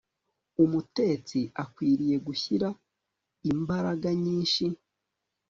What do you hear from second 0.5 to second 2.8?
Umutetsi akwiriye gushyira